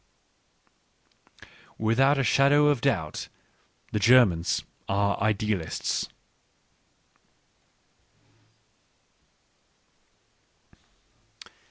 Without 1.77 2.17
a 2.17 2.23
shadow 2.23 2.69
of 2.69 2.81
doubt 2.81 3.27
the 3.91 3.99
Germans 3.99 4.63
are 4.89 5.15
idealists. 5.21 6.09